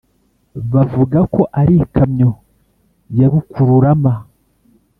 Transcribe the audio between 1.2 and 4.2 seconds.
ko arikamyo yarukururama